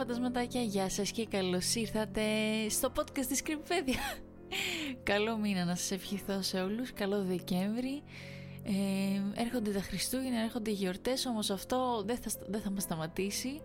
[0.00, 2.22] φαντασματάκια, γεια σας και καλώς ήρθατε
[2.68, 4.00] στο podcast της Κρυμπέδια.
[5.10, 8.02] Καλό μήνα να σας ευχηθώ σε όλους, καλό Δεκέμβρη.
[8.62, 13.60] Ε, έρχονται τα Χριστούγεννα, έρχονται οι γιορτές, όμως αυτό δεν θα, δεν θα μας σταματήσει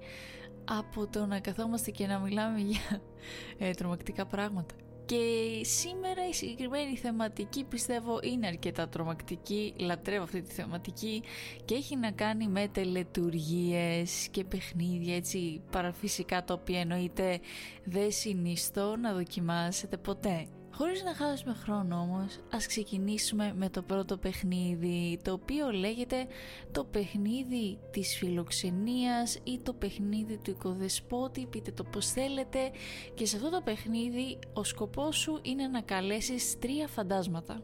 [0.65, 3.01] από το να καθόμαστε και να μιλάμε για
[3.57, 4.75] ε, τρομακτικά πράγματα.
[5.05, 5.17] Και
[5.63, 11.23] σήμερα η συγκεκριμένη θεματική πιστεύω είναι αρκετά τρομακτική, λατρεύω αυτή τη θεματική
[11.65, 17.39] και έχει να κάνει με τελετουργίες και παιχνίδια έτσι παραφυσικά τα οποία εννοείται
[17.83, 20.47] δεν συνιστώ να δοκιμάσετε ποτέ.
[20.77, 26.27] Χωρίς να χάσουμε χρόνο όμως, ας ξεκινήσουμε με το πρώτο παιχνίδι, το οποίο λέγεται
[26.71, 32.71] το παιχνίδι της φιλοξενίας ή το παιχνίδι του οικοδεσπότη, πείτε το πως θέλετε.
[33.13, 37.61] Και σε αυτό το παιχνίδι ο σκοπός σου είναι να καλέσεις τρία φαντάσματα.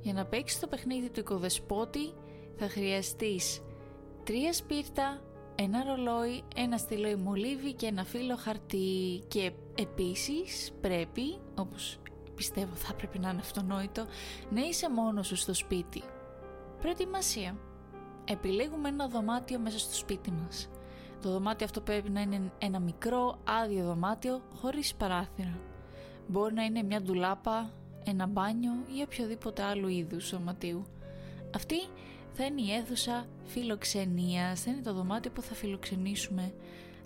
[0.00, 2.12] Για να παίξεις το παιχνίδι του οικοδεσπότη
[2.56, 3.60] θα χρειαστείς
[4.24, 5.22] τρία σπίρτα,
[5.54, 9.22] ένα ρολόι, ένα στυλό μολύβι και ένα φύλλο χαρτί.
[9.28, 11.98] Και επίσης πρέπει, όπως
[12.40, 14.06] πιστεύω θα πρέπει να είναι αυτονόητο,
[14.50, 16.02] να είσαι μόνος σου στο σπίτι.
[16.80, 17.56] Προετοιμασία.
[18.24, 20.68] Επιλέγουμε ένα δωμάτιο μέσα στο σπίτι μας.
[21.22, 25.58] Το δωμάτιο αυτό πρέπει να είναι ένα μικρό άδειο δωμάτιο χωρίς παράθυρα.
[26.26, 27.70] Μπορεί να είναι μια ντουλάπα,
[28.04, 30.84] ένα μπάνιο ή οποιοδήποτε άλλο είδους δωματίου.
[31.54, 31.76] Αυτή
[32.32, 36.52] θα είναι η αίθουσα φιλοξενίας, θα είναι το δωμάτιο που θα φιλοξενήσουμε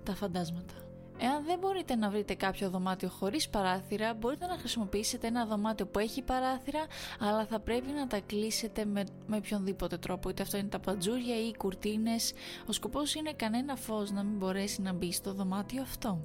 [0.03, 0.84] τα φαντάσματα.
[1.19, 5.99] Εάν δεν μπορείτε να βρείτε κάποιο δωμάτιο χωρίς παράθυρα, μπορείτε να χρησιμοποιήσετε ένα δωμάτιο που
[5.99, 6.87] έχει παράθυρα,
[7.21, 11.41] αλλά θα πρέπει να τα κλείσετε με, με οποιονδήποτε τρόπο, είτε αυτό είναι τα παντζούρια
[11.41, 12.33] ή οι κουρτίνες.
[12.67, 16.25] Ο σκοπός είναι κανένα φως να μην μπορέσει να μπει στο δωμάτιο αυτό.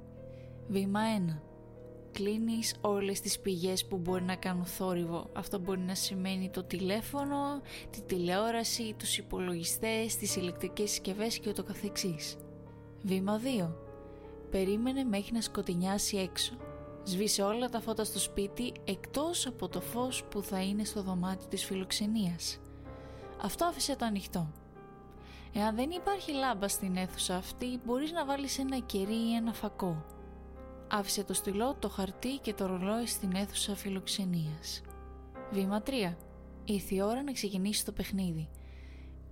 [0.67, 1.39] Βήμα 1.
[2.11, 5.29] Κλείνεις όλες τις πηγές που μπορεί να κάνουν θόρυβο.
[5.33, 11.63] Αυτό μπορεί να σημαίνει το τηλέφωνο, τη τηλεόραση, τους υπολογιστές, τις ηλεκτρικές συσκευές και ούτω
[11.63, 12.37] καθεξής.
[13.03, 13.88] Βήμα 2
[14.51, 16.53] Περίμενε μέχρι να σκοτεινιάσει έξω.
[17.03, 21.47] Σβήσε όλα τα φώτα στο σπίτι εκτός από το φως που θα είναι στο δωμάτιο
[21.47, 22.59] της φιλοξενίας.
[23.41, 24.51] Αυτό άφησε το ανοιχτό.
[25.53, 30.05] Εάν δεν υπάρχει λάμπα στην αίθουσα αυτή, μπορείς να βάλεις ένα κερί ή ένα φακό.
[30.87, 34.81] Άφησε το στυλό, το χαρτί και το ρολόι στην αίθουσα φιλοξενίας.
[35.51, 36.15] Βήμα 3.
[36.65, 38.49] Ήρθε η ώρα να ξεκινήσει το παιχνίδι.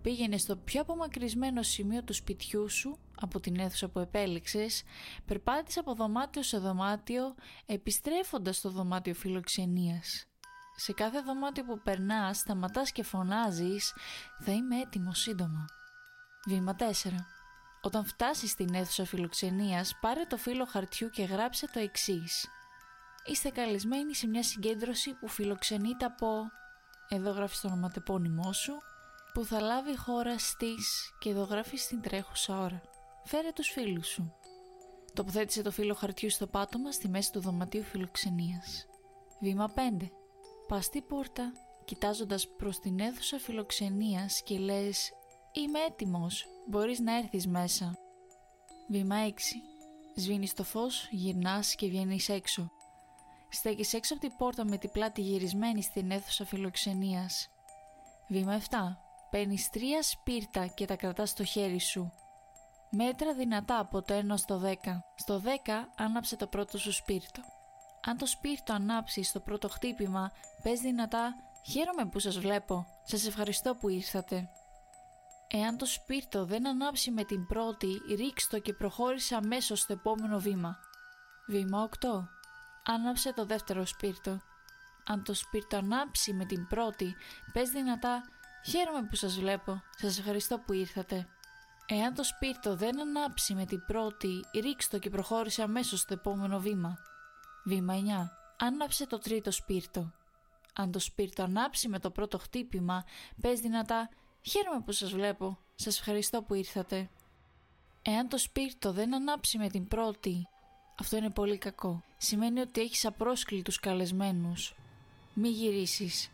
[0.01, 4.83] Πήγαινε στο πιο απομακρυσμένο σημείο του σπιτιού σου από την αίθουσα που επέλεξες,
[5.25, 7.35] περπάτησες από δωμάτιο σε δωμάτιο,
[7.65, 10.25] επιστρέφοντας στο δωμάτιο φιλοξενίας.
[10.75, 13.93] Σε κάθε δωμάτιο που περνάς, σταματάς και φωνάζεις
[14.39, 15.65] «Θα είμαι έτοιμο σύντομα».
[16.47, 16.83] Βήμα 4.
[17.81, 22.47] Όταν φτάσεις στην αίθουσα φιλοξενίας, πάρε το φύλλο χαρτιού και γράψε το εξής.
[23.25, 26.51] Είστε καλεσμένοι σε μια συγκέντρωση που φιλοξενείται από...
[27.09, 28.73] Εδώ γράφεις το ονοματεπώνυμό σου
[29.33, 32.81] που θα λάβει χώρα στις και εδώ γράφεις στην τρέχουσα ώρα.
[33.29, 34.33] Φέρε τους φίλους σου.
[35.13, 38.85] Τοποθέτησε το φύλλο χαρτιού στο πάτωμα στη μέση του δωματίου φιλοξενίας.
[39.39, 40.11] Βήμα 5.
[40.67, 41.51] Πας στη πόρτα,
[41.85, 45.11] κοιτάζοντας προς την αίθουσα φιλοξενίας και λες
[45.51, 47.97] «Είμαι έτοιμος, μπορείς να έρθεις μέσα».
[48.89, 49.61] Βήμα 6.
[50.15, 52.71] Σβήνεις το φως, γυρνάς και βγαίνεις έξω.
[53.49, 57.49] Στέκεις έξω από την πόρτα με την πλάτη γυρισμένη στην αίθουσα φιλοξενίας.
[58.27, 58.97] Βήμα 7.
[59.29, 62.13] Παίρνεις τρία σπίρτα και τα κρατάς στο χέρι σου.
[62.99, 64.73] Μέτρα δυνατά από το 1 στο 10.
[65.15, 65.47] Στο 10
[65.97, 67.41] άναψε το πρώτο σου σπίρτο.
[68.05, 70.31] Αν το σπίρτο ανάψει στο πρώτο χτύπημα,
[70.63, 71.35] πες δυνατά
[71.71, 74.49] «Χαίρομαι που σας βλέπω, σας ευχαριστώ που ήρθατε».
[75.47, 80.77] Εάν το σπίρτο δεν ανάψει με την πρώτη, ρίξ και προχώρησε αμέσως στο επόμενο βήμα.
[81.47, 82.07] Βήμα 8.
[82.85, 84.39] Άναψε το δεύτερο σπίρτο.
[85.05, 87.15] Αν το σπίρτο ανάψει με την πρώτη,
[87.53, 88.23] πες δυνατά
[88.65, 89.81] Χαίρομαι που σας βλέπω.
[89.97, 91.27] Σας ευχαριστώ που ήρθατε.
[91.89, 96.97] Εάν το σπίρτο δεν ανάψει με την πρώτη, ρίξτο και προχώρησε αμέσως στο επόμενο βήμα.
[97.65, 98.65] Βήμα 9.
[98.65, 100.11] Άναψε το τρίτο σπίρτο.
[100.73, 103.03] Αν το σπίρτο ανάψει με το πρώτο χτύπημα,
[103.41, 104.09] πες δυνατά
[104.41, 105.57] «Χαίρομαι που σας βλέπω.
[105.75, 107.09] Σας ευχαριστώ που ήρθατε».
[108.01, 110.47] Εάν το σπίρτο δεν ανάψει με την πρώτη,
[110.99, 112.03] αυτό είναι πολύ κακό.
[112.17, 114.75] Σημαίνει ότι έχεις απρόσκλητους καλεσμένους.
[115.33, 116.31] Μη γυρίσεις.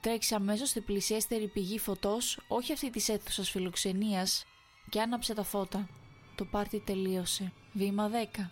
[0.00, 4.44] Τρέξει αμέσως στην πλησιέστερη πηγή φωτός, όχι αυτή της αίθουσας φιλοξενίας,
[4.90, 5.88] και άναψε τα φώτα.
[6.34, 7.52] Το πάρτι τελείωσε.
[7.72, 8.50] Βήμα 10.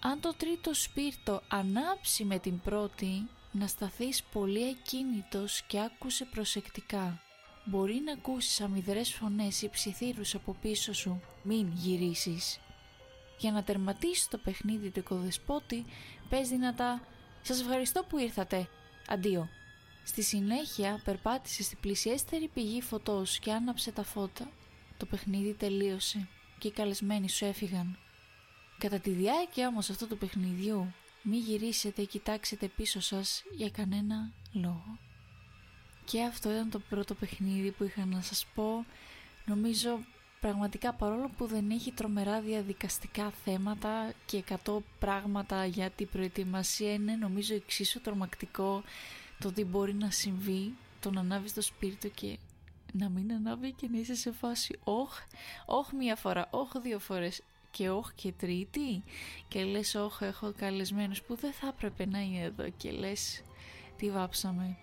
[0.00, 7.20] Αν το τρίτο σπίρτο ανάψει με την πρώτη, να σταθείς πολύ ακίνητος και άκουσε προσεκτικά.
[7.64, 11.20] Μπορεί να ακούσεις αμυδρές φωνές ή ψιθύρους από πίσω σου.
[11.42, 12.60] Μην γυρίσεις.
[13.38, 15.84] Για να τερματίσεις το παιχνίδι του οικοδεσπότη,
[16.28, 17.00] πες δυνατά
[17.42, 18.68] «Σας ευχαριστώ που ήρθατε.
[19.08, 19.48] Αντίο».
[20.04, 24.50] Στη συνέχεια περπάτησε στη πλησιέστερη πηγή φωτός και άναψε τα φώτα.
[25.00, 27.98] Το παιχνίδι τελείωσε και οι καλεσμένοι σου έφυγαν.
[28.78, 34.32] Κατά τη διάρκεια όμως αυτού του παιχνιδιού μη γυρίσετε ή κοιτάξετε πίσω σας για κανένα
[34.52, 34.98] λόγο.
[36.04, 38.84] Και αυτό ήταν το πρώτο παιχνίδι που είχα να σας πω.
[39.44, 39.98] Νομίζω
[40.40, 47.14] πραγματικά παρόλο που δεν έχει τρομερά διαδικαστικά θέματα και 100 πράγματα για την προετοιμασία είναι
[47.14, 48.82] νομίζω εξίσου τρομακτικό
[49.38, 52.38] το τι μπορεί να συμβεί το να ανάβεις το σπίρτο και
[52.92, 55.18] να μην ανάβει και να είσαι σε φάση όχ,
[55.66, 59.02] όχ μία φορά, όχ δύο φορές και όχ και τρίτη.
[59.48, 62.68] Και λες όχ έχω καλεσμένους που δεν θα έπρεπε να είναι εδώ.
[62.76, 63.42] Και λες
[63.96, 64.76] τι βάψαμε.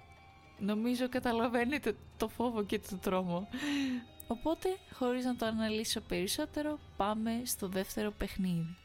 [0.59, 3.47] Νομίζω καταλαβαίνετε το φόβο και το τρόμο.
[4.27, 8.75] Οπότε χωρίς να το αναλύσω περισσότερο πάμε στο δεύτερο παιχνίδι.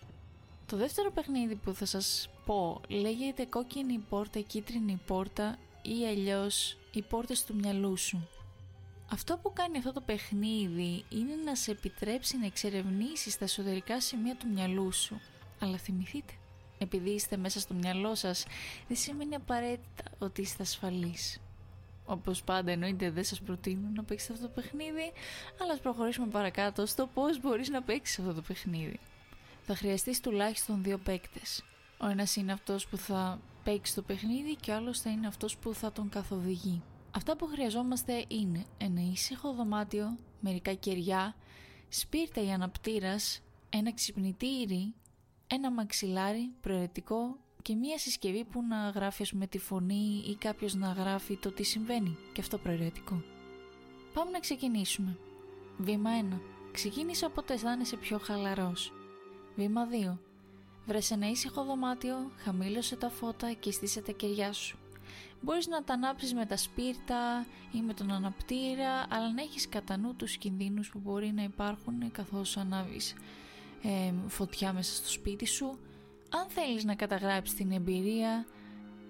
[0.67, 7.03] Το δεύτερο παιχνίδι που θα σας πω λέγεται κόκκινη πόρτα, κίτρινη πόρτα ή αλλιώς οι
[7.03, 8.29] πόρτες του μυαλού σου
[9.13, 14.37] αυτό που κάνει αυτό το παιχνίδι είναι να σε επιτρέψει να εξερευνήσεις τα εσωτερικά σημεία
[14.37, 15.21] του μυαλού σου.
[15.59, 16.33] Αλλά θυμηθείτε,
[16.79, 18.47] επειδή είστε μέσα στο μυαλό σας,
[18.89, 21.41] δεν σημαίνει απαραίτητα ότι είστε ασφαλείς.
[22.05, 25.13] Όπως πάντα εννοείται δεν σας προτείνω να παίξετε αυτό το παιχνίδι,
[25.61, 29.01] αλλά ας προχωρήσουμε παρακάτω στο πώς μπορείς να παίξεις αυτό το παιχνίδι.
[29.63, 31.65] Θα χρειαστείς τουλάχιστον δύο παίκτες.
[31.99, 35.57] Ο ένας είναι αυτός που θα παίξει το παιχνίδι και ο άλλος θα είναι αυτός
[35.57, 36.83] που θα τον καθοδηγεί.
[37.15, 41.37] Αυτά που χρειαζόμαστε είναι ένα ήσυχο δωμάτιο, μερικά κεριά,
[41.89, 44.95] σπίρτα ή αναπτήρας, ένα ξυπνητήρι,
[45.47, 50.93] ένα μαξιλάρι προαιρετικό και μία συσκευή που να γράφει με τη φωνή ή κάποιος να
[50.93, 53.23] γράφει το τι συμβαίνει και αυτό προαιρετικό.
[54.15, 55.19] Πάμε να ξεκινήσουμε.
[55.79, 56.41] Βήμα 1.
[56.73, 58.93] Ξεκίνησε όποτε αισθάνεσαι πιο χαλαρός.
[59.57, 60.19] Βήμα 2.
[60.87, 64.82] Βρες ένα ήσυχο δωμάτιο, χαμήλωσε τα φώτα και στήσε τα κεριά σου.
[65.43, 69.97] Μπορείς να τα ανάψεις με τα σπίρτα ή με τον αναπτήρα, αλλά να έχεις κατά
[69.97, 73.15] νου τους κινδύνους που μπορεί να υπάρχουν καθώς ανάβεις
[73.83, 75.79] ε, φωτιά μέσα στο σπίτι σου.
[76.31, 78.47] Αν θέλεις να καταγράψεις την εμπειρία,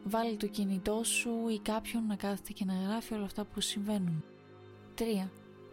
[0.05, 4.25] βάλει το κινητό σου ή κάποιον να κάθεται και να γράφει όλα αυτά που συμβαίνουν.
[4.99, 5.29] 3.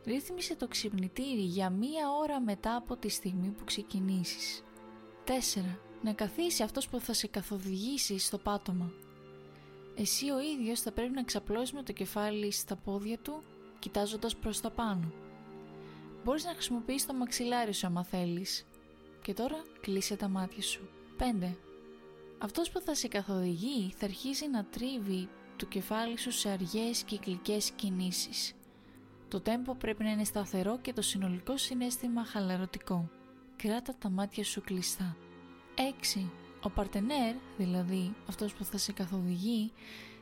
[0.06, 4.64] Ρύθμισε το ξυπνητήρι για μία ώρα μετά από τη στιγμή που ξεκινήσεις.
[5.26, 5.32] 4.
[6.02, 8.92] Να καθίσει αυτός που θα σε καθοδηγήσει στο πάτωμα.
[10.02, 13.44] Εσύ ο ίδιος θα πρέπει να ξαπλώσεις με το κεφάλι στα πόδια του,
[13.80, 15.12] κοιτάζοντας προς τα πάνω.
[16.24, 18.66] Μπορείς να χρησιμοποιήσεις το μαξιλάρι σου άμα θέλεις.
[19.22, 20.90] Και τώρα κλείσε τα μάτια σου.
[21.18, 21.56] 5.
[22.38, 27.72] Αυτός που θα σε καθοδηγεί θα αρχίσει να τρίβει το κεφάλι σου σε αργές κυκλικές
[27.72, 28.54] κινήσεις.
[29.28, 33.10] Το τέμπο πρέπει να είναι σταθερό και το συνολικό συνέστημα χαλαρωτικό.
[33.56, 35.18] Κράτα τα μάτια σου κλειστά.
[36.16, 36.30] 6.
[36.62, 39.72] Ο παρτενέρ, δηλαδή αυτός που θα σε καθοδηγεί,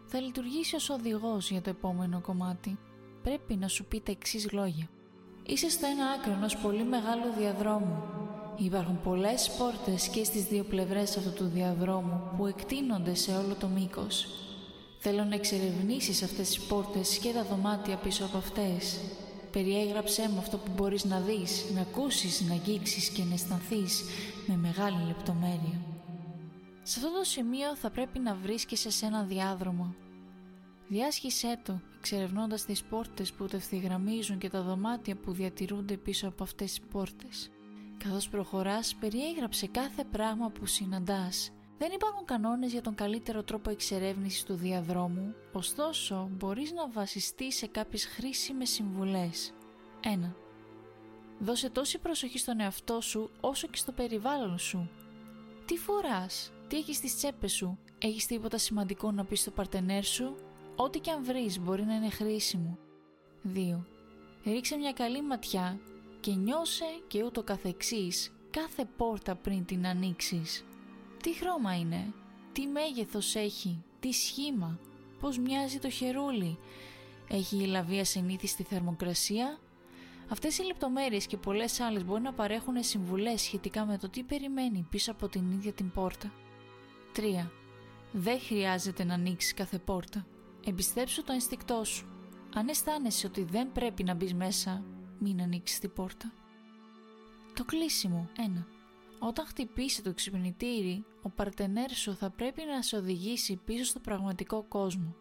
[0.06, 2.78] θα λειτουργήσει ως οδηγός για το επόμενο κομμάτι.
[3.24, 4.89] Πρέπει να σου πει τα εξής λόγια.
[5.45, 8.04] Είσαι στο ένα άκρο ενός πολύ μεγάλου διαδρόμου.
[8.57, 13.68] Υπάρχουν πολλές πόρτες και στις δύο πλευρές αυτού του διαδρόμου που εκτείνονται σε όλο το
[13.68, 14.28] μήκος.
[15.00, 19.00] Θέλω να εξερευνήσεις αυτές τις πόρτες και τα δωμάτια πίσω από αυτές.
[19.51, 24.04] Περιέγραψέ μου αυτό που μπορείς να δεις, να ακούσεις, να αγγίξεις και να αισθανθείς
[24.48, 25.96] με μεγάλη λεπτομέρεια.
[26.89, 29.96] Σε αυτό το σημείο θα πρέπει να βρίσκεσαι σε ένα διάδρομο.
[30.88, 36.44] Διάσχισέ το, εξερευνώντας τις πόρτες που το ευθυγραμμίζουν και τα δωμάτια που διατηρούνται πίσω από
[36.44, 37.51] αυτές τις πόρτες.
[37.98, 41.51] Καθώς προχωράς, περιέγραψε κάθε πράγμα που συναντάς.
[41.77, 47.67] Δεν υπάρχουν κανόνες για τον καλύτερο τρόπο εξερεύνησης του διαδρόμου, ωστόσο μπορείς να βασιστείς σε
[47.67, 49.53] κάποιες χρήσιμες συμβουλές.
[50.03, 50.36] 1.
[51.39, 54.89] Δώσε τόση προσοχή στον εαυτό σου όσο και στο περιβάλλον σου.
[55.65, 60.36] Τι φοράς, τι έχεις στις τσέπες σου, έχεις τίποτα σημαντικό να πεις στο παρτενέρ σου,
[60.75, 62.77] ό,τι και αν βρεις μπορεί να είναι χρήσιμο.
[63.53, 63.86] 2.
[64.45, 65.79] Ρίξε μια καλή ματιά
[66.19, 70.65] και νιώσε και ούτω καθεξής κάθε πόρτα πριν την ανοίξεις.
[71.24, 72.13] Τι χρώμα είναι,
[72.51, 74.79] τι μέγεθος έχει, τι σχήμα,
[75.19, 76.57] πώς μοιάζει το χερούλι,
[77.27, 79.59] έχει η λαβία συνήθιστη θερμοκρασία;
[80.29, 84.88] Αυτές οι λεπτομέρειες και πολλές άλλες μπορεί να παρέχουν συμβουλές σχετικά με το τι περιμένει
[84.89, 86.31] πίσω από την ίδια την πόρτα.
[87.17, 87.50] 3.
[88.12, 90.27] Δεν χρειάζεται να ανοίξεις κάθε πόρτα.
[90.65, 92.07] Εμπιστέψου το ενστικτό σου.
[92.53, 94.83] Αν αισθάνεσαι ότι δεν πρέπει να μπεις μέσα,
[95.19, 96.33] μην ανοίξεις την πόρτα.
[97.53, 98.63] Το κλείσιμο 1.
[99.19, 104.63] Όταν χτυπήσει το ξυπνητήρι, ο παρτενέρ σου θα πρέπει να σε οδηγήσει πίσω στο πραγματικό
[104.63, 105.15] κόσμο.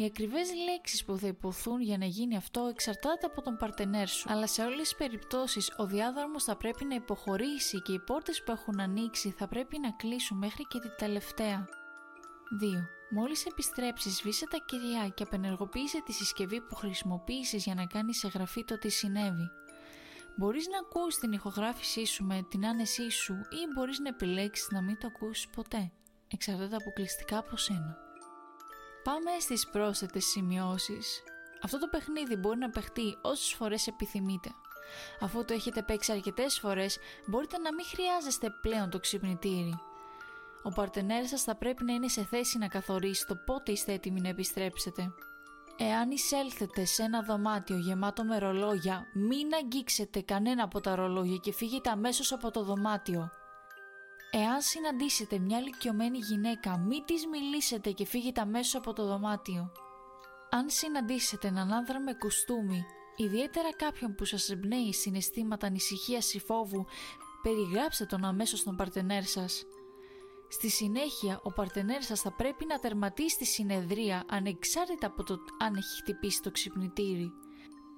[0.00, 4.32] Οι ακριβές λέξεις που θα υποθούν για να γίνει αυτό εξαρτάται από τον παρτενέρ σου,
[4.32, 8.50] αλλά σε όλες τις περιπτώσεις ο διάδρομος θα πρέπει να υποχωρήσει και οι πόρτες που
[8.52, 11.68] έχουν ανοίξει θα πρέπει να κλείσουν μέχρι και την τελευταία.
[12.60, 12.88] 2.
[13.10, 18.64] Μόλις επιστρέψεις, σβήσε τα κεριά και απενεργοποίησε τη συσκευή που χρησιμοποίησες για να κάνεις εγγραφή
[18.64, 19.50] το τι συνέβη.
[20.36, 24.82] Μπορείς να ακούς την ηχογράφησή σου με την άνεσή σου ή μπορείς να επιλέξεις να
[24.82, 25.92] μην το ακούσεις ποτέ.
[26.28, 28.07] Εξαρτάται αποκλειστικά από σένα.
[29.08, 31.22] Πάμε στις πρόσθετες σημειώσεις.
[31.62, 34.50] Αυτό το παιχνίδι μπορεί να παιχτεί όσες φορές επιθυμείτε.
[35.20, 39.74] Αφού το έχετε παίξει αρκετές φορές, μπορείτε να μην χρειάζεστε πλέον το ξυπνητήρι.
[40.62, 44.20] Ο παρτενέρ σας θα πρέπει να είναι σε θέση να καθορίσει το πότε είστε έτοιμοι
[44.20, 45.10] να επιστρέψετε.
[45.76, 51.52] Εάν εισέλθετε σε ένα δωμάτιο γεμάτο με ρολόγια, μην αγγίξετε κανένα από τα ρολόγια και
[51.52, 53.30] φύγετε αμέσως από το δωμάτιο.
[54.30, 59.72] Εάν συναντήσετε μια ηλικιωμένη γυναίκα, μην της μιλήσετε και φύγετε αμέσως από το δωμάτιο.
[60.50, 62.84] Αν συναντήσετε έναν άνδρα με κουστούμι,
[63.16, 66.86] ιδιαίτερα κάποιον που σας εμπνέει συναισθήματα ανησυχίας ή φόβου,
[67.42, 69.64] περιγράψτε τον αμέσως στον παρτενέρ σας.
[70.48, 75.74] Στη συνέχεια, ο παρτενέρ σας θα πρέπει να τερματίσει τη συνεδρία ανεξάρτητα από το αν
[75.74, 77.32] έχει χτυπήσει το ξυπνητήρι.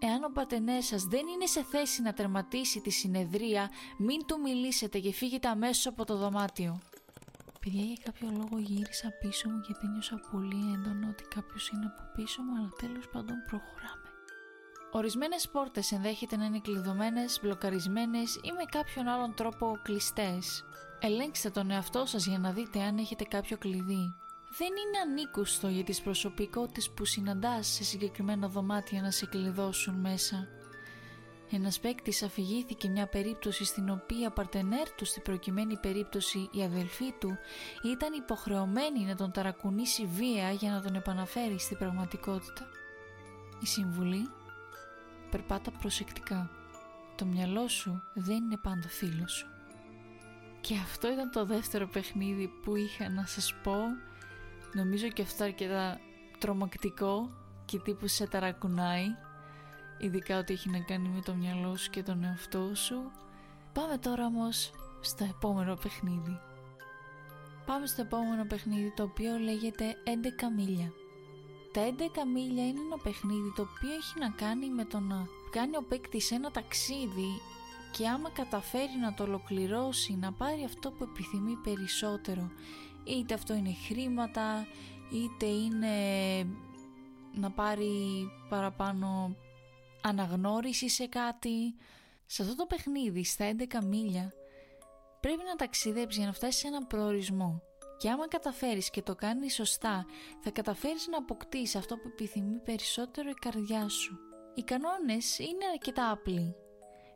[0.03, 4.99] Εάν ο παρτενέρ σας δεν είναι σε θέση να τερματίσει τη συνεδρία, μην του μιλήσετε
[4.99, 6.81] και φύγετε αμέσως από το δωμάτιο.
[7.61, 12.03] Παιδιά, για κάποιο λόγο γύρισα πίσω μου γιατί νιώσα πολύ έντονο ότι κάποιος είναι από
[12.15, 14.09] πίσω μου, αλλά τέλος πάντων προχωράμε.
[14.93, 20.65] Ορισμένες πόρτες ενδέχεται να είναι κλειδωμένες, μπλοκαρισμένες ή με κάποιον άλλον τρόπο κλειστές.
[21.01, 24.15] Ελέγξτε τον εαυτό σας για να δείτε αν έχετε κάποιο κλειδί.
[24.59, 30.49] Δεν είναι ανήκουστο για τις προσωπικότητες που συναντάς σε συγκεκριμένα δωμάτια να σε κλειδώσουν μέσα.
[31.51, 37.39] Ένας παίκτης αφηγήθηκε μια περίπτωση στην οποία παρτενέρ του στην προκειμένη περίπτωση η αδελφή του
[37.85, 42.67] ήταν υποχρεωμένη να τον ταρακουνήσει βία για να τον επαναφέρει στην πραγματικότητα.
[43.63, 44.29] Η συμβουλή
[45.31, 46.51] περπάτα προσεκτικά.
[47.17, 49.47] Το μυαλό σου δεν είναι πάντα φίλος σου.
[50.61, 53.77] Και αυτό ήταν το δεύτερο παιχνίδι που είχα να σας πω.
[54.73, 56.01] Νομίζω και αυτό αρκετά
[56.39, 57.31] τρομακτικό
[57.65, 59.07] και τύπου σε ταρακουνάει.
[59.99, 63.11] Ειδικά ότι έχει να κάνει με το μυαλό σου και τον εαυτό σου.
[63.73, 66.41] Πάμε τώρα όμως στο επόμενο παιχνίδι.
[67.67, 70.11] Πάμε στο επόμενο παιχνίδι το οποίο λέγεται 11
[70.57, 70.93] μίλια.
[71.73, 71.93] Τα 11
[72.35, 76.23] μίλια είναι ένα παιχνίδι το οποίο έχει να κάνει με το να κάνει ο παίκτη
[76.31, 77.31] ένα ταξίδι
[77.93, 82.51] και άμα καταφέρει να το ολοκληρώσει, να πάρει αυτό που επιθυμεί περισσότερο,
[83.05, 84.67] είτε αυτό είναι χρήματα,
[85.13, 85.97] είτε είναι
[87.35, 89.37] να πάρει παραπάνω
[90.03, 91.75] αναγνώριση σε κάτι.
[92.27, 94.33] Σε αυτό το παιχνίδι, στα 11 μίλια,
[95.21, 97.63] πρέπει να ταξιδέψεις για να φτάσεις σε έναν προορισμό.
[97.99, 100.07] Και άμα καταφέρεις και το κάνεις σωστά,
[100.41, 104.19] θα καταφέρεις να αποκτήσεις αυτό που επιθυμεί περισσότερο η καρδιά σου.
[104.55, 106.55] Οι κανόνες είναι αρκετά απλοί.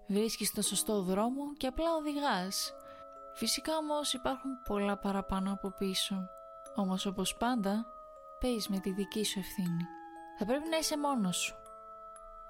[0.07, 2.73] Βρίσκεις το σωστό δρόμο και απλά οδηγάς.
[3.35, 6.29] Φυσικά όμως υπάρχουν πολλά παραπάνω από πίσω.
[6.75, 7.87] Όμως όπως πάντα,
[8.41, 9.85] παίζεις με τη δική σου ευθύνη.
[10.39, 11.55] Θα πρέπει να είσαι μόνος σου.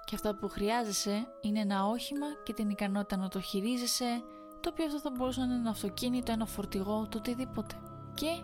[0.05, 4.23] Και αυτό που χρειάζεσαι είναι ένα όχημα και την ικανότητα να το χειρίζεσαι,
[4.61, 7.75] το οποίο αυτό θα μπορούσε να είναι ένα αυτοκίνητο, ένα φορτηγό, το οτιδήποτε
[8.15, 8.43] και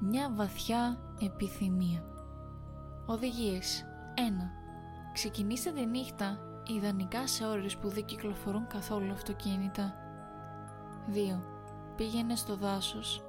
[0.00, 2.04] μια βαθιά επιθυμία.
[3.06, 4.20] Οδηγίες 1.
[5.12, 9.94] Ξεκινήστε τη νύχτα ιδανικά σε ώρες που δεν κυκλοφορούν καθόλου αυτοκίνητα.
[11.12, 11.55] 2.
[11.96, 13.22] Πήγαινε στο δάσος.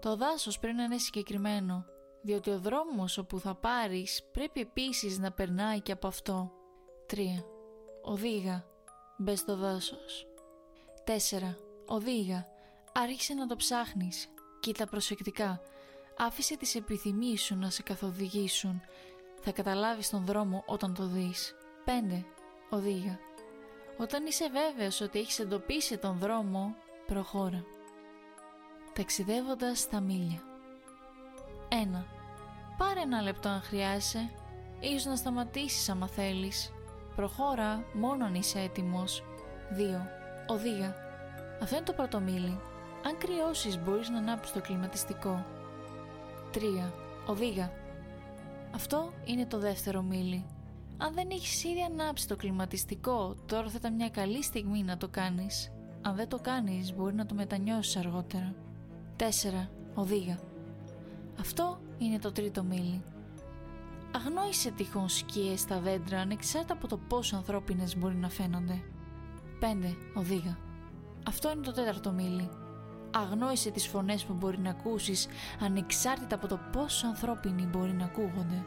[0.00, 1.84] Το δάσος πρέπει να είναι συγκεκριμένο,
[2.22, 6.52] διότι ο δρόμος όπου θα πάρεις πρέπει επίσης να περνάει και από αυτό.
[7.06, 7.44] 3.
[8.02, 8.66] Οδήγα.
[9.18, 10.26] Μπε στο δάσος.
[11.04, 11.58] 4.
[11.86, 12.46] Οδήγα.
[12.92, 14.28] Άρχισε να το ψάχνεις.
[14.60, 15.60] Κοίτα προσεκτικά.
[16.18, 18.80] Άφησε τις επιθυμίες σου να σε καθοδηγήσουν.
[19.40, 21.54] Θα καταλάβεις τον δρόμο όταν το δεις.
[21.84, 22.24] 5.
[22.70, 23.18] Οδήγα.
[23.96, 26.74] Όταν είσαι βέβαιος ότι έχεις εντοπίσει τον δρόμο,
[27.06, 27.64] προχώρα.
[28.96, 30.40] Ταξιδεύοντας τα μίλια.
[31.68, 32.04] 1.
[32.76, 34.30] Πάρε ένα λεπτό αν χρειάζεσαι.
[34.80, 36.72] Ίσως να σταματήσεις άμα θέλεις.
[37.16, 39.22] Προχώρα μόνο αν είσαι έτοιμος.
[39.76, 40.06] 2.
[40.46, 40.94] Οδήγα.
[41.62, 42.60] Αυτό είναι το πρώτο μίλι.
[43.06, 45.44] Αν κρυώσεις μπορείς να ανάψεις το κλιματιστικό.
[46.52, 46.92] 3.
[47.26, 47.72] Οδήγα.
[48.74, 50.46] Αυτό είναι το δεύτερο μίλι.
[50.96, 55.08] Αν δεν έχεις ήδη ανάψει το κλιματιστικό, τώρα θα ήταν μια καλή στιγμή να το
[55.08, 55.72] κάνεις.
[56.02, 58.54] Αν δεν το κάνεις, μπορεί να το μετανιώσεις αργότερα.
[59.16, 59.22] 4.
[59.94, 60.38] Οδήγα.
[61.40, 63.02] Αυτό είναι το τρίτο μίλι.
[64.14, 68.82] Αγνόησε τυχόν σκιές στα δέντρα ανεξάρτητα από το πόσο ανθρώπινες μπορεί να φαίνονται.
[69.60, 69.96] 5.
[70.14, 70.58] Οδήγα.
[71.26, 72.50] Αυτό είναι το τέταρτο μίλι
[73.16, 75.28] αγνόησε τις φωνές που μπορεί να ακούσεις
[75.60, 78.64] ανεξάρτητα από το πόσο ανθρώπινοι μπορεί να ακούγονται.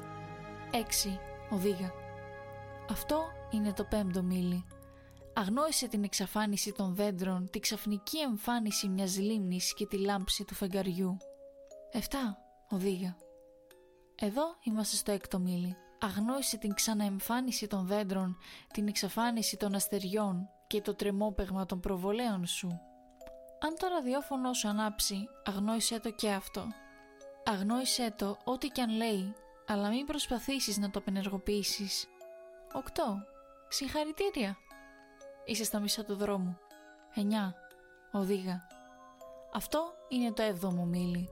[0.71, 1.19] 6.
[1.49, 1.91] Οδήγα.
[2.89, 4.65] Αυτό είναι το πέμπτο μίλι.
[5.39, 11.17] Αγνόησε την εξαφάνιση των δέντρων, τη ξαφνική εμφάνιση μιας λίμνης και τη λάμψη του φεγγαριού.
[11.93, 11.99] 7.
[12.69, 13.17] Οδήγα.
[14.15, 15.75] Εδώ είμαστε στο έκτο μίλι.
[15.99, 18.37] Αγνόησε την ξαναεμφάνιση των δέντρων,
[18.73, 22.67] την εξαφάνιση των αστεριών και το τρεμόπαιγμα των προβολέων σου.
[23.59, 26.67] Αν το ραδιόφωνο σου ανάψει, αγνόησέ το και αυτό.
[27.45, 29.33] Αγνόησέ το ό,τι κι αν λέει,
[29.67, 32.07] αλλά μην προσπαθήσεις να το απενεργοποιήσεις.
[32.73, 32.79] 8.
[33.67, 34.57] Συγχαρητήρια.
[35.49, 36.57] Είσαι στα μισά του δρόμου.
[37.15, 37.19] 9.
[38.11, 38.67] Οδήγα.
[39.53, 41.29] Αυτό είναι το έβδομο μίλι.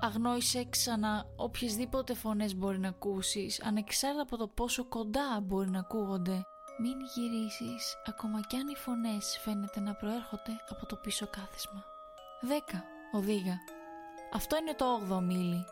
[0.00, 6.42] Αγνόησε ξανά οποιασδήποτε φωνές μπορεί να ακούσεις, ανεξάρτητα από το πόσο κοντά μπορεί να ακούγονται.
[6.78, 11.84] Μην γυρίσεις, ακόμα κι αν οι φωνές φαίνεται να προέρχονται από το πίσω κάθισμα.
[12.40, 12.82] 10.
[13.12, 13.58] Οδήγα.
[14.32, 15.64] Αυτό είναι το 8ο μίλι.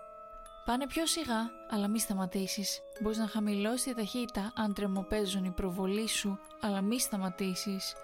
[0.64, 2.80] Πάνε πιο σιγά, αλλά μη σταματήσεις.
[3.00, 7.94] Μπορείς να χαμηλώσεις τη ταχύτητα αν τρεμοπαίζουν οι προβολή σου, αλλά μη σταματήσεις.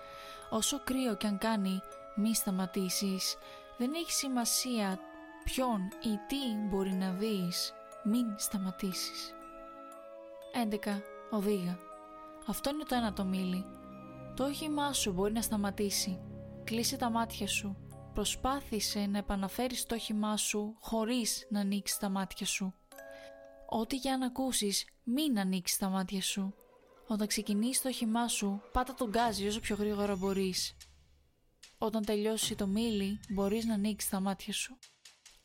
[0.50, 1.80] Όσο κρύο κι αν κάνει,
[2.14, 3.36] μη σταματήσεις.
[3.78, 4.98] Δεν έχει σημασία
[5.44, 7.72] ποιον ή τι μπορεί να δεις.
[8.04, 9.34] Μην σταματήσεις.
[10.52, 11.02] 11.
[11.30, 11.78] Οδήγα.
[12.46, 13.64] Αυτό είναι το ένα το μίλι.
[14.36, 16.20] Το όχημά σου μπορεί να σταματήσει.
[16.64, 17.76] Κλείσε τα μάτια σου.
[18.14, 22.74] Προσπάθησε να επαναφέρεις το όχημά σου χωρίς να ανοίξεις τα μάτια σου.
[23.68, 26.54] Ό,τι για να ακούσεις, μην ανοίξεις τα μάτια σου.
[27.06, 30.76] Όταν ξεκινήσεις το όχημά σου, πάτα τον γκάζι όσο πιο γρήγορα μπορείς.
[31.78, 34.78] Όταν τελειώσει το μίλι, μπορείς να ανοίξεις τα μάτια σου.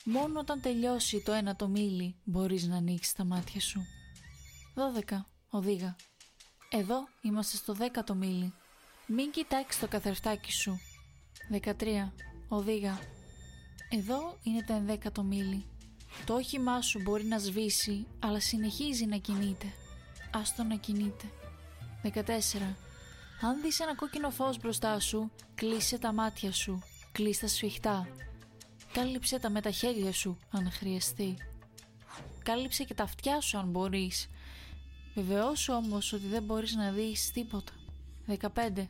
[0.04, 3.86] Μόνο όταν τελειώσει το ένα το μίλι, μπορείς να ανοίξεις τα μάτια σου.
[4.76, 5.26] 12.
[5.50, 5.96] Οδήγα.
[6.70, 8.54] Εδώ είμαστε στο 10ο μίλι.
[9.08, 10.80] Μην κοιτάξεις το καθρεφτάκι σου.
[11.50, 12.14] 13.
[12.48, 13.00] Οδήγα.
[13.90, 15.66] Εδώ είναι το 11ο μίλι.
[16.26, 19.66] Το όχημά σου μπορεί να σβήσει, αλλά συνεχίζει να κινείται.
[20.32, 21.26] Άστο να κινείται.
[22.04, 22.76] 14.
[23.42, 26.82] Αν δεις ένα κόκκινο φως μπροστά σου, κλείσε τα μάτια σου.
[27.12, 28.08] Κλείς τα σφιχτά.
[28.94, 31.38] Κάλυψε τα με τα χέρια σου, αν χρειαστεί.
[32.44, 34.28] Κάλυψε και τα αυτιά σου, αν μπορείς.
[35.16, 37.72] Βεβαιώσου όμως ότι δεν μπορείς να δεις τίποτα.
[38.26, 38.90] 15.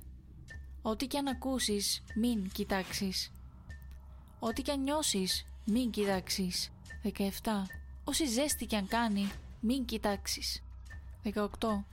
[0.82, 3.32] Ό,τι και αν ακούσεις, μην κοιτάξεις.
[4.48, 6.72] Ό,τι και αν νιώσεις, μην κοιτάξεις.
[7.04, 7.68] 17.
[8.04, 10.64] Όση ζέστη και αν κάνει, μην κοιτάξεις.
[11.24, 11.86] 18.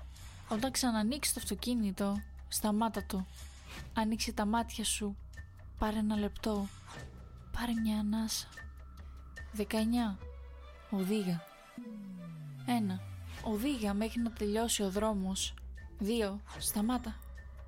[0.49, 3.27] Όταν ξανανοίξεις το αυτοκίνητο, σταμάτα το.
[3.93, 5.17] Ανοίξε τα μάτια σου.
[5.79, 6.69] Πάρε ένα λεπτό.
[7.53, 8.47] Πάρε μια ανάσα.
[9.57, 10.19] 19.
[10.91, 11.45] Οδήγα.
[12.67, 13.01] 1.
[13.45, 15.55] Οδήγα μέχρι να τελειώσει ο δρόμος.
[16.01, 16.38] 2.
[16.59, 17.17] Σταμάτα.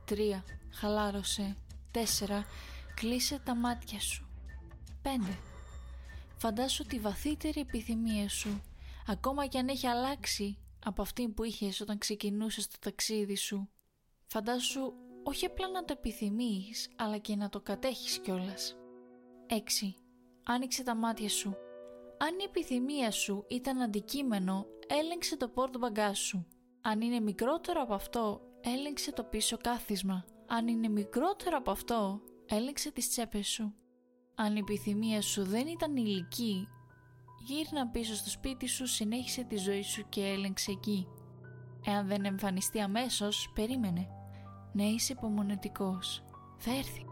[0.09, 0.43] 3.
[0.71, 1.57] Χαλάρωσε.
[1.93, 2.45] 4.
[2.95, 4.25] Κλείσε τα μάτια σου.
[5.05, 5.09] 5.
[6.37, 8.63] Φαντάσου τη βαθύτερη επιθυμία σου,
[9.07, 13.69] ακόμα και αν έχει αλλάξει από αυτή που είχες όταν ξεκινούσες το ταξίδι σου.
[14.27, 18.77] Φαντάσου όχι απλά να το επιθυμείς, αλλά και να το κατέχεις κιόλας.
[19.49, 19.95] 6.
[20.45, 21.57] Άνοιξε τα μάτια σου.
[22.19, 26.47] Αν η επιθυμία σου ήταν αντικείμενο, έλεγξε το πόρτο μπαγκά σου.
[26.81, 30.25] Αν είναι μικρότερο από αυτό, έλεγξε το πίσω κάθισμα.
[30.47, 33.75] Αν είναι μικρότερο από αυτό, έλεγξε τις τσέπες σου.
[34.37, 36.69] Αν η επιθυμία σου δεν ήταν ηλική,
[37.47, 41.07] γύρνα πίσω στο σπίτι σου, συνέχισε τη ζωή σου και έλεγξε εκεί.
[41.85, 44.09] Εάν δεν εμφανιστεί αμέσως, περίμενε.
[44.73, 46.23] Ναι, είσαι υπομονετικός.
[46.57, 47.05] Θα έρθει.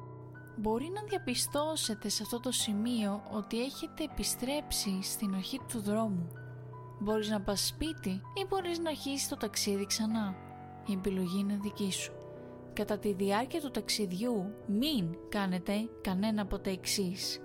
[0.57, 6.29] Μπορεί να διαπιστώσετε σε αυτό το σημείο ότι έχετε επιστρέψει στην αρχή του δρόμου.
[7.01, 10.37] Μπορείς να πας σπίτι ή μπορείς να αρχίσεις το ταξίδι ξανά.
[10.87, 12.13] Η επιλογή είναι δική σου.
[12.75, 17.41] Κατά τη διάρκεια του ταξιδιού μην κάνετε κανένα από τα εξής.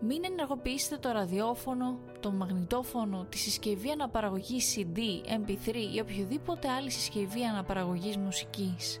[0.00, 4.98] Μην ενεργοποιήσετε το ραδιόφωνο, το μαγνητόφωνο, τη συσκευή αναπαραγωγής CD,
[5.40, 9.00] MP3 ή οποιοδήποτε άλλη συσκευή αναπαραγωγής μουσικής.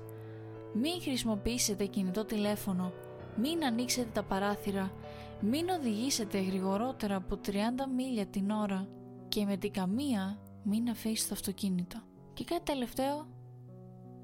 [0.74, 2.92] Μην χρησιμοποιήσετε κινητό τηλέφωνο,
[3.36, 4.92] μην ανοίξετε τα παράθυρα,
[5.40, 7.50] μην οδηγήσετε γρηγορότερα από 30
[7.96, 8.88] μίλια την ώρα
[9.28, 11.98] και με την καμία μην αφήσετε το αυτοκίνητο.
[12.32, 13.26] Και κάτι τελευταίο,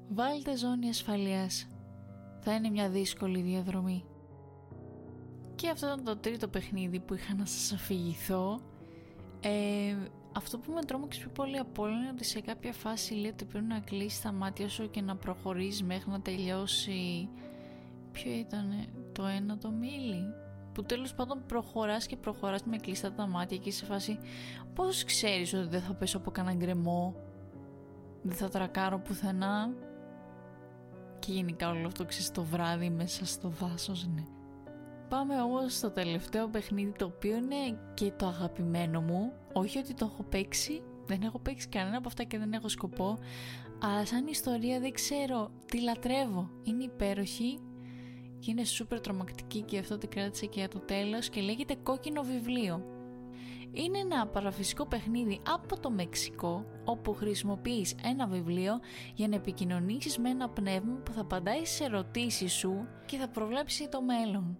[0.09, 1.67] βάλτε ζώνη ασφαλείας.
[2.39, 4.05] Θα είναι μια δύσκολη διαδρομή.
[5.55, 8.59] Και αυτό ήταν το τρίτο παιχνίδι που είχα να σας αφηγηθώ.
[9.39, 9.95] Ε,
[10.35, 13.45] αυτό που με τρόμαξε πιο πολύ από όλα είναι ότι σε κάποια φάση λέει ότι
[13.45, 17.29] πρέπει να κλείσεις τα μάτια σου και να προχωρήσεις μέχρι να τελειώσει
[18.11, 20.33] ποιο ήταν το ένα το μίλι
[20.73, 24.19] που τέλος πάντων προχωράς και προχωράς με κλειστά τα μάτια και σε φάση
[24.73, 27.15] πώς ξέρεις ότι δεν θα πέσω από κανένα γκρεμό
[28.21, 29.73] δεν θα τρακάρω πουθενά
[31.25, 34.23] και γενικά όλο αυτό ξέρεις το βράδυ μέσα στο δάσος ναι.
[35.09, 39.33] Πάμε όμως στο τελευταίο παιχνίδι το οποίο είναι και το αγαπημένο μου.
[39.53, 43.17] Όχι ότι το έχω παίξει δεν έχω παίξει κανένα από αυτά και δεν έχω σκοπό
[43.81, 46.49] αλλά σαν ιστορία δεν ξέρω τι λατρεύω.
[46.63, 47.59] Είναι υπέροχη
[48.39, 52.23] και είναι σούπερ τρομακτική και αυτό την κράτησε και για το τέλος και λέγεται κόκκινο
[52.23, 52.92] βιβλίο.
[53.73, 58.79] Είναι ένα παραφυσικό παιχνίδι από το Μεξικό όπου χρησιμοποιείς ένα βιβλίο
[59.13, 63.89] για να επικοινωνήσεις με ένα πνεύμα που θα απαντάει σε ερωτήσεις σου και θα προβλέψει
[63.89, 64.57] το μέλλον.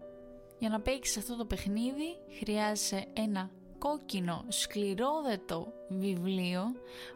[0.59, 6.63] Για να παίξεις αυτό το παιχνίδι χρειάζεσαι ένα κόκκινο σκληρόδετο βιβλίο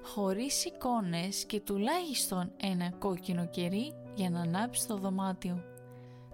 [0.04, 5.64] χωρίς εικόνες και τουλάχιστον ένα κόκκινο κερί για να ανάψεις το δωμάτιο.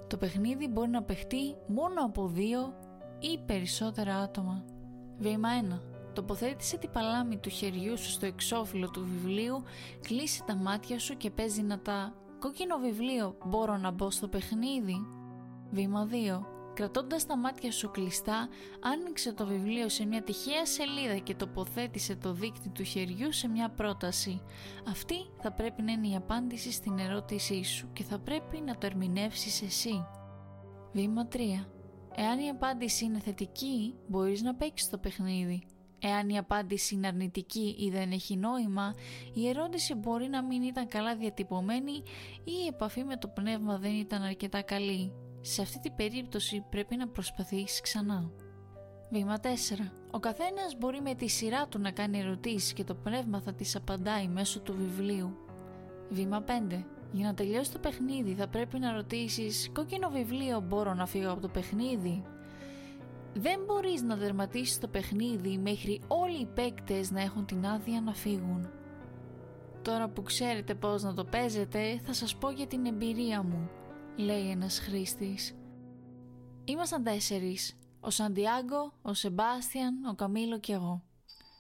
[0.08, 2.74] Το παιχνίδι μπορεί να παιχτεί μόνο από δύο
[3.20, 4.73] ή περισσότερα άτομα.
[5.20, 5.80] Βήμα 1.
[6.14, 9.64] Τοποθέτησε την παλάμη του χεριού σου στο εξώφυλλο του βιβλίου,
[10.02, 15.06] κλείσε τα μάτια σου και πες δυνατά «Κόκκινο βιβλίο, μπορώ να μπω στο παιχνίδι»
[15.72, 16.46] Βήμα 2.
[16.74, 18.48] Κρατώντας τα μάτια σου κλειστά,
[18.80, 23.70] άνοιξε το βιβλίο σε μια τυχαία σελίδα και τοποθέτησε το δίκτυ του χεριού σε μια
[23.70, 24.42] πρόταση.
[24.90, 28.86] Αυτή θα πρέπει να είναι η απάντηση στην ερώτησή σου και θα πρέπει να το
[28.86, 30.06] ερμηνεύσεις εσύ.
[30.92, 31.38] Βήμα 3.
[32.16, 35.64] Εάν η απάντηση είναι θετική, μπορείς να παίξεις το παιχνίδι.
[36.00, 38.94] Εάν η απάντηση είναι αρνητική ή δεν έχει νόημα,
[39.34, 41.92] η ερώτηση μπορεί να μην ήταν καλά διατυπωμένη
[42.44, 45.12] ή η επαφή με το πνεύμα δεν ήταν αρκετά καλή.
[45.42, 48.32] Σε αυτή την περίπτωση πρέπει να προσπαθήσεις ξανά.
[49.12, 49.48] Βήμα 4.
[50.12, 53.76] Ο καθένας μπορεί με τη σειρά του να κάνει ερωτήσεις και το πνεύμα θα τις
[53.76, 55.38] απαντάει μέσω του βιβλίου.
[56.10, 56.86] Βήμα 5.
[57.14, 61.42] Για να τελειώσει το παιχνίδι θα πρέπει να ρωτήσεις «Κόκκινο βιβλίο μπορώ να φύγω από
[61.42, 62.24] το παιχνίδι»
[63.36, 68.14] Δεν μπορείς να δερματίσεις το παιχνίδι μέχρι όλοι οι παίκτες να έχουν την άδεια να
[68.14, 68.70] φύγουν.
[69.82, 73.70] Τώρα που ξέρετε πώς να το παίζετε θα σας πω για την εμπειρία μου
[74.16, 75.56] λέει ένας χρήστης.
[76.64, 81.04] Ήμασταν τέσσερις, ο Σαντιάγκο, ο Σεμπάστιαν, ο Καμίλο και εγώ.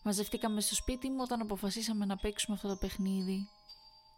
[0.04, 3.48] Μαζευτήκαμε στο σπίτι μου όταν αποφασίσαμε να παίξουμε αυτό το παιχνίδι.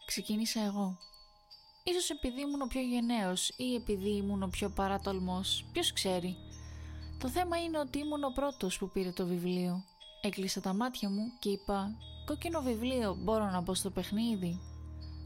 [0.06, 0.98] Ξεκίνησα εγώ.
[1.88, 6.38] Ίσως επειδή ήμουν ο πιο γενναίος ή επειδή ήμουν ο πιο παράτολμος, ποιος ξέρει.
[7.20, 9.84] Το θέμα είναι ότι ήμουν ο πρώτος που πήρε το βιβλίο.
[10.22, 11.96] Έκλεισα τα μάτια μου και είπα
[12.26, 14.60] «Κόκκινο βιβλίο, μπορώ να μπω στο παιχνίδι»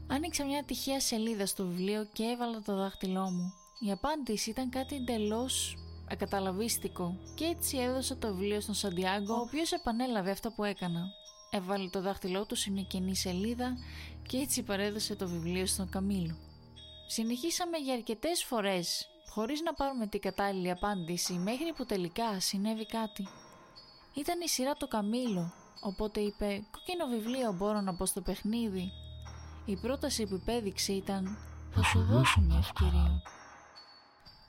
[0.06, 3.52] Άνοιξα μια τυχαία σελίδα στο βιβλίο και έβαλα το δάχτυλό μου.
[3.80, 5.76] Η απάντηση ήταν κάτι εντελώς
[6.10, 11.06] ακαταλαβίστικο και έτσι έδωσα το βιβλίο στον Σαντιάγκο, ο οποίος επανέλαβε αυτό που έκανα.
[11.50, 13.76] Έβαλε το δάχτυλό του σε μια καινή σελίδα
[14.28, 16.36] και έτσι παρέδωσε το βιβλίο στον Καμίλου.
[17.12, 23.28] Συνεχίσαμε για αρκετές φορές, χωρίς να πάρουμε την κατάλληλη απάντηση, μέχρι που τελικά συνέβη κάτι.
[24.14, 28.92] Ήταν η σειρά του Καμίλου, οπότε είπε: Κόκκινο βιβλίο, μπορώ να πω στο παιχνίδι.
[29.64, 31.38] Η πρόταση που υπέδειξε ήταν
[31.70, 33.22] «Θα σου δώσω μια ευκαιρία».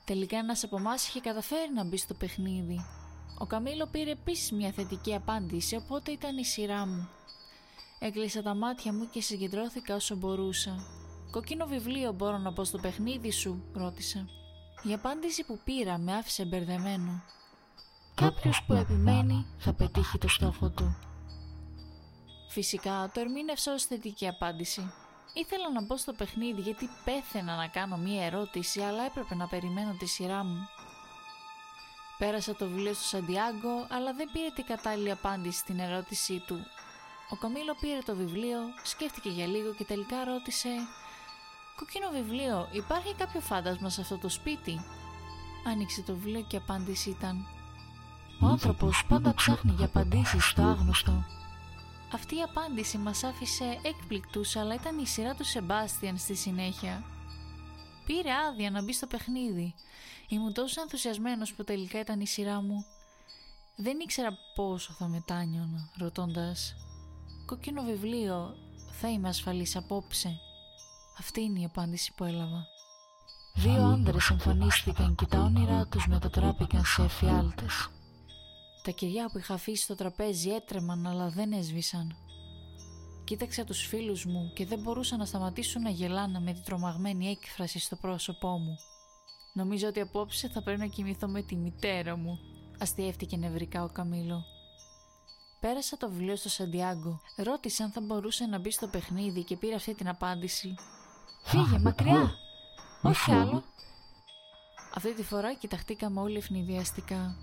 [0.04, 2.84] Τελικά ένας από εμάς είχε καταφέρει να μπει στο παιχνίδι.
[3.38, 7.08] Ο Καμίλο πήρε επίσης μια θετική απάντηση, οπότε ήταν η σειρά μου.
[7.98, 11.01] Έκλεισα τα μάτια μου και συγκεντρώθηκα όσο μπορούσα.
[11.32, 14.28] «Κοκκίνο βιβλίο μπορώ να πω στο παιχνίδι σου» ρώτησα.
[14.82, 17.22] Η απάντηση που πήρα με άφησε μπερδεμένο.
[18.14, 20.96] Κάποιος που επιμένει θα πετύχει το στόχο του.
[22.48, 24.92] Φυσικά το ερμήνευσα ως θετική απάντηση.
[25.32, 29.94] Ήθελα να μπω στο παιχνίδι γιατί πέθαινα να κάνω μία ερώτηση αλλά έπρεπε να περιμένω
[29.98, 30.68] τη σειρά μου.
[32.18, 36.58] Πέρασα το βιβλίο στο Σαντιάγκο αλλά δεν πήρε την κατάλληλη απάντηση στην ερώτησή του.
[37.30, 40.68] Ο Καμίλο πήρε το βιβλίο, σκέφτηκε για λίγο και τελικά ρώτησε
[41.76, 44.80] «Κοκκίνο βιβλίο, υπάρχει κάποιο φάντασμα σε αυτό το σπίτι»
[45.66, 47.46] Άνοιξε το βιβλίο και η απάντηση ήταν
[48.40, 51.24] «Ο άνθρωπος πάντα ψάχνει για απαντήσεις στο άγνωστο».
[52.12, 57.04] Αυτή η απάντηση μας άφησε έκπληκτους αλλά ήταν η σειρά του Σεμπάστιαν στη συνέχεια.
[58.06, 59.74] Πήρε άδεια να μπει στο παιχνίδι.
[60.28, 62.84] Ήμουν τόσο ενθουσιασμένος που τελικά ήταν η σειρά μου.
[63.76, 66.74] Δεν ήξερα πόσο θα μετάνιωνα, ρωτώντας
[67.46, 68.56] «Κόκκινο βιβλίο,
[69.00, 70.40] θα είμαι ασφαλής απόψε».
[71.22, 72.66] Αυτή είναι η απάντηση που έλαβα.
[73.54, 77.90] Δύο άντρες εμφανίστηκαν και τα όνειρά τους μετατράπηκαν σε εφιάλτες.
[78.82, 82.16] Τα κυριά που είχα αφήσει στο τραπέζι έτρεμαν αλλά δεν έσβησαν.
[83.24, 87.78] Κοίταξα τους φίλους μου και δεν μπορούσα να σταματήσουν να γελάνε με την τρομαγμένη έκφραση
[87.78, 88.76] στο πρόσωπό μου.
[89.52, 92.38] Νομίζω ότι απόψε θα πρέπει να κοιμηθώ με τη μητέρα μου,
[92.78, 94.44] αστείευτηκε νευρικά ο Καμίλο.
[95.60, 97.20] Πέρασα το βιβλίο στο Σαντιάγκο.
[97.36, 100.74] Ρώτησε αν θα μπορούσε να μπει στο παιχνίδι και πήρε αυτή την απάντηση.
[101.42, 102.34] Φύγε, μακριά!
[103.02, 103.62] Όχι άλλο.
[104.94, 107.36] Αυτή τη φορά κοιταχτήκαμε όλοι ευνηδιαστικά.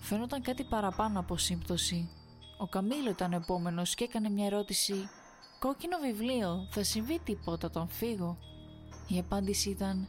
[0.00, 2.10] Φαίνονταν κάτι παραπάνω από σύμπτωση.
[2.58, 5.08] Ο Καμίλο ήταν ο επόμενος και έκανε μια ερώτηση.
[5.58, 8.38] Κόκκινο βιβλίο, θα συμβεί τίποτα τον φύγω;
[9.08, 10.08] Η απάντηση ήταν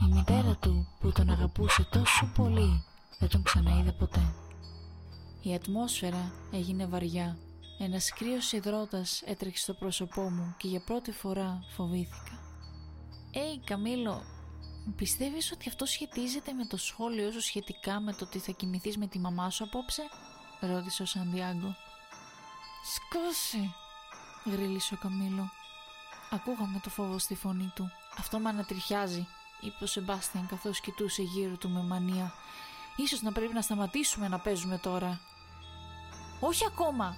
[0.00, 2.84] η μητέρα του που τον αγαπούσε τόσο πολύ
[3.18, 4.34] δεν τον ξαναείδε ποτέ.
[5.42, 7.38] Η ατμόσφαιρα έγινε βαριά.
[7.78, 12.45] Ένας κρύος υδρότας έτρεξε στο πρόσωπό μου και για πρώτη φορά φοβήθηκα.
[13.32, 14.22] «Έι, Καμίλο,
[14.96, 19.06] Πιστεύεις ότι αυτό σχετίζεται με το σχόλιο σου σχετικά με το ότι θα κοιμηθείς με
[19.06, 20.02] τη μαμά σου απόψε;
[20.60, 21.76] ρώτησε ο Σαντιάγκο.
[22.94, 23.74] Σκόσε,
[24.44, 25.50] γρίλησε ο Καμίλο.
[26.30, 27.90] Ακούγαμε το φόβο στη φωνή του.
[28.18, 29.26] Αυτό με ανατριχιάζει,
[29.60, 32.32] είπε ο Σεμπάστιαν καθώς κοιτούσε γύρω του με μανία.
[32.96, 35.20] Ίσως να πρέπει να σταματήσουμε να παίζουμε τώρα.
[36.40, 37.16] Όχι ακόμα,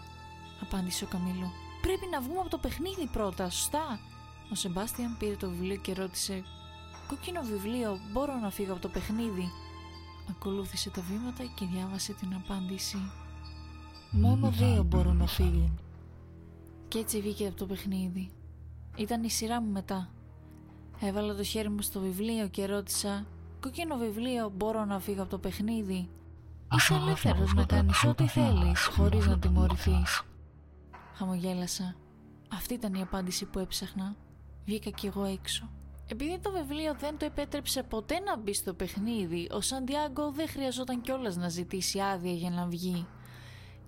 [0.63, 1.53] απάντησε ο Καμίλο.
[1.81, 4.01] Πρέπει να βγούμε από το παιχνίδι πρώτα, σωστά;
[4.53, 6.43] Ο Σεμπάστιαν πήρε το βιβλίο και ρώτησε
[7.09, 9.51] «Κόκκινο βιβλίο, μπορώ να φύγω από το παιχνίδι»
[10.31, 12.99] Ακολούθησε τα βήματα και διάβασε την απάντηση
[14.11, 15.79] «Μόνο δύο μπορούν να φύγουν»
[16.89, 18.31] Και έτσι βγήκε από το παιχνίδι.
[18.97, 20.11] Ήταν η σειρά μου μετά.
[21.01, 23.27] Έβαλα το χέρι μου στο βιβλίο και ρώτησα
[23.61, 26.09] «Κόκκινο βιβλίο, μπορώ να φύγω από το παιχνίδι»
[26.77, 30.23] Είσαι ελεύθερος να κάνεις ό,τι θέλεις χωρίς να τιμωρηθείς
[31.15, 31.95] Χαμογέλασα.
[32.53, 34.17] Αυτή ήταν η απάντηση που έψαχνα
[34.69, 35.71] Βγήκα κι εγώ έξω
[36.11, 41.01] επειδή το βιβλίο δεν το επέτρεψε ποτέ να μπει στο παιχνίδι, ο Σαντιάγκο δεν χρειαζόταν
[41.01, 43.07] κιόλας να ζητήσει άδεια για να βγει.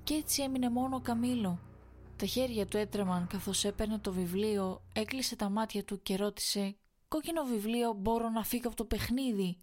[0.02, 1.58] Κι έτσι έμεινε μόνο ο Καμίλο.
[2.16, 6.76] Τα χέρια του έτρεμαν καθώς έπαιρνε το βιβλίο, έκλεισε τα μάτια του και ρώτησε
[7.08, 9.58] «Κόκκινο βιβλίο, μπορώ να φύγω από το παιχνίδι»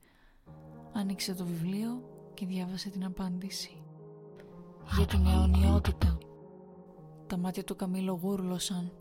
[0.93, 2.03] Άνοιξε το βιβλίο
[2.33, 3.81] και διάβασε την απάντηση.
[4.95, 6.17] Για την αιωνιότητα.
[7.27, 8.91] Τα μάτια του Καμίλο γούρλωσαν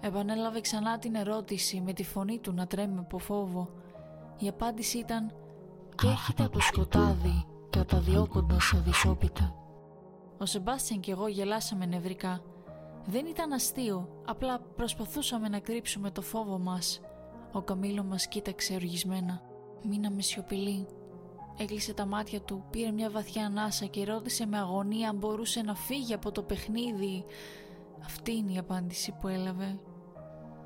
[0.00, 3.68] Επανέλαβε ξανά την ερώτηση με τη φωνή του να τρέμει από φόβο.
[4.38, 5.32] Η απάντηση ήταν
[5.94, 9.54] «Και έρχεται από το σκοτάδι, καταδιώκοντας αδυσόπιτα».
[10.38, 12.42] Ο Σεμπάστιαν και εγώ γελάσαμε νευρικά.
[13.06, 17.00] Δεν ήταν αστείο, απλά προσπαθούσαμε να κρύψουμε το φόβο μας.
[17.52, 19.42] Ο Καμίλο μας κοίταξε οργισμένα.
[19.88, 20.86] Μείναμε σιωπηλοί.
[21.56, 25.74] Έκλεισε τα μάτια του, πήρε μια βαθιά ανάσα και ρώτησε με αγωνία αν μπορούσε να
[25.74, 27.24] φύγει από το παιχνίδι.
[28.04, 29.78] Αυτή είναι η απάντηση που έλαβε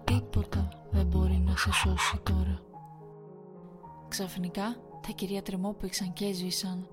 [0.05, 2.61] Τίποτα δεν μπορεί να σε σώσει τώρα.
[4.09, 6.88] Ξαφνικά τα κυρία τρεμόπηξαν και έσβησαν.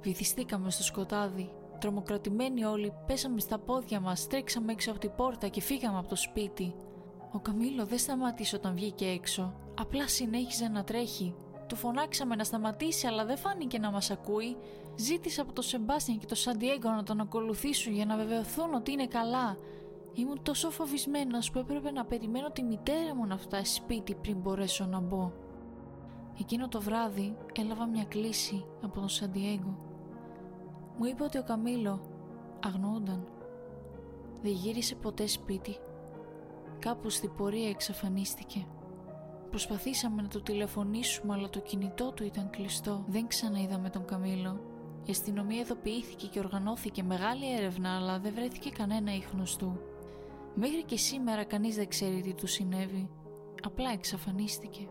[0.00, 1.50] Βυθιστήκαμε στο σκοτάδι.
[1.78, 6.16] Τρομοκρατημένοι όλοι πέσαμε στα πόδια μας, τρέξαμε έξω από την πόρτα και φύγαμε από το
[6.16, 6.74] σπίτι.
[7.32, 9.54] Ο Καμίλο δεν σταμάτησε όταν βγήκε έξω.
[9.80, 11.34] Απλά συνέχιζε να τρέχει.
[11.66, 14.56] Του φωνάξαμε να σταματήσει αλλά δεν φάνηκε να μας ακούει.
[14.96, 19.06] Ζήτησε από τον Σεμπάστιαν και τον Σαντιέγκο να τον ακολουθήσουν για να βεβαιωθούν ότι είναι
[19.06, 19.56] καλά.
[20.18, 24.86] Ήμουν τόσο φοβισμένος που έπρεπε να περιμένω τη μητέρα μου να φτάσει σπίτι πριν μπορέσω
[24.86, 25.32] να μπω.
[26.40, 29.78] Εκείνο το βράδυ έλαβα μια κλίση από τον Σαντιέγκο.
[30.98, 32.00] Μου είπε ότι ο Καμίλο
[32.64, 33.28] αγνοούνταν.
[34.42, 35.76] Δεν γύρισε ποτέ σπίτι.
[36.78, 38.66] Κάπου στην πορεία εξαφανίστηκε.
[39.50, 43.04] Προσπαθήσαμε να το τηλεφωνήσουμε αλλά το κινητό του ήταν κλειστό.
[43.08, 44.60] Δεν ξαναείδαμε τον Καμίλο.
[45.04, 49.80] Η αστυνομία ειδοποιήθηκε και οργανώθηκε μεγάλη έρευνα αλλά δεν βρέθηκε κανένα ίχνος του.
[50.60, 53.10] Μέχρι και σήμερα κανείς δεν ξέρει τι του συνέβη.
[53.62, 54.88] Απλά εξαφανίστηκε.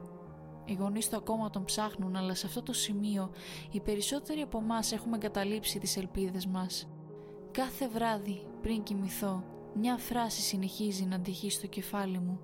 [0.65, 3.31] Οι γονείς του ακόμα τον ψάχνουν, αλλά σε αυτό το σημείο
[3.71, 6.89] οι περισσότεροι από εμάς έχουμε εγκαταλείψει τις ελπίδες μας.
[7.51, 9.43] Κάθε βράδυ, πριν κοιμηθώ,
[9.75, 12.39] μια φράση συνεχίζει να αντυχεί στο κεφάλι μου.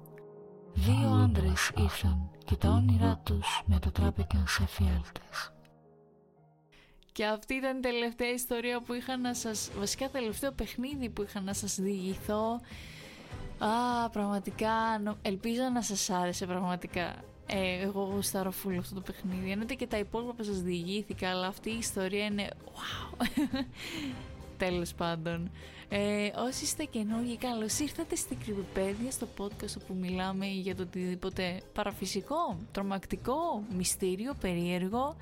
[0.74, 5.54] Δύο άντρες ήρθαν και τα όνειρά τους μετατράπηκαν σε φιάλτες.
[7.12, 9.72] Και αυτή ήταν η τελευταία ιστορία που είχα να σας...
[9.78, 12.60] Βασικά τελευταίο παιχνίδι που είχα να σας διηγηθώ
[13.64, 14.72] Α, πραγματικά,
[15.22, 17.16] ελπίζω να σας άρεσε πραγματικά.
[17.46, 19.52] Ε, εγώ γουστάρω φούλο αυτό το παιχνίδι.
[19.52, 23.26] Εννοείται και τα υπόλοιπα που σας διηγήθηκα, αλλά αυτή η ιστορία είναι wow.
[24.58, 25.52] Τέλος πάντων.
[25.90, 31.62] Ε, όσοι είστε καινούργοι, καλώς ήρθατε στην Κρυβιπέδια, στο podcast όπου μιλάμε για το οτιδήποτε
[31.74, 35.16] παραφυσικό, τρομακτικό, μυστήριο, περίεργο.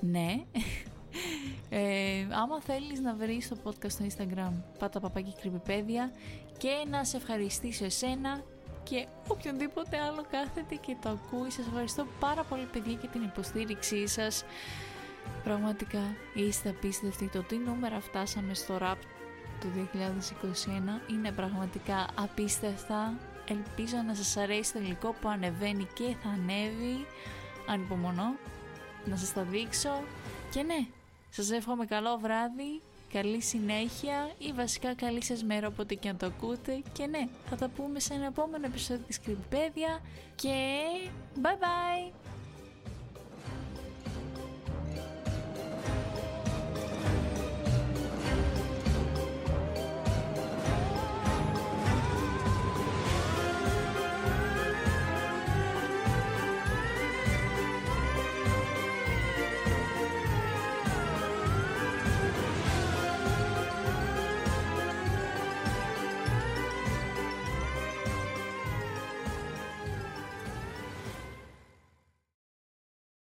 [0.00, 0.34] Ναι.
[1.70, 6.10] Ε, άμα θέλεις να βρεις το podcast στο Instagram, πάτα παπάκι Κρυβιπέδια
[6.58, 8.42] και να σε ευχαριστήσω εσένα
[8.82, 11.50] και οποιονδήποτε άλλο κάθεται και το ακούει.
[11.50, 14.44] Σας ευχαριστώ πάρα πολύ παιδιά και την υποστήριξή σας.
[15.44, 16.02] Πραγματικά
[16.34, 17.28] είστε απίστευτοι.
[17.28, 18.96] Το τι νούμερα φτάσαμε στο rap
[19.60, 19.88] του
[21.08, 23.14] 2021 είναι πραγματικά απίστευτα.
[23.48, 27.06] Ελπίζω να σας αρέσει το υλικό που ανεβαίνει και θα ανέβει.
[27.66, 28.34] Ανυπομονώ
[29.04, 30.02] να σας τα δείξω.
[30.50, 30.86] Και ναι,
[31.30, 32.80] σας εύχομαι καλό βράδυ
[33.12, 37.56] καλή συνέχεια ή βασικά καλή σας μέρα όποτε και αν το ακούτε και ναι, θα
[37.56, 40.00] τα πούμε σε ένα επόμενο επεισόδιο της Κρυμπέδια
[40.34, 40.82] και
[41.42, 42.12] bye bye!